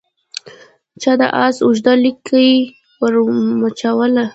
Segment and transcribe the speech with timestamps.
[1.01, 2.51] چا د آس اوږده لکۍ
[3.01, 3.13] ور
[3.59, 4.25] مچوله